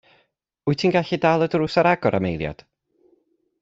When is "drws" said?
1.57-1.79